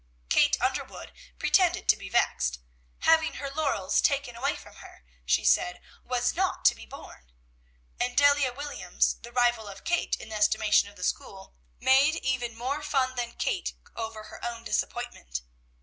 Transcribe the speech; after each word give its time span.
Kate 0.29 0.59
Underwood 0.59 1.11
pretended 1.37 1.87
to 1.87 1.95
be 1.95 2.09
vexed, 2.09 2.57
"having 3.01 3.33
her 3.35 3.51
laurels 3.51 4.01
taken 4.01 4.35
away 4.35 4.55
from 4.55 4.77
her," 4.77 5.05
she 5.27 5.45
said 5.45 5.79
"was 6.03 6.33
not 6.33 6.65
to 6.65 6.73
be 6.73 6.87
borne;" 6.87 7.31
and 7.99 8.17
Delia 8.17 8.51
Williams, 8.51 9.17
the 9.21 9.31
rival 9.31 9.67
of 9.67 9.83
Kate 9.83 10.15
in 10.15 10.29
the 10.29 10.35
estimation 10.35 10.89
of 10.89 10.95
the 10.95 11.03
school, 11.03 11.53
made 11.79 12.15
even 12.15 12.57
more 12.57 12.81
fun 12.81 13.13
than 13.13 13.33
Kate 13.33 13.75
over 13.95 14.23
her 14.23 14.43
own 14.43 14.63
disappointment. 14.63 15.41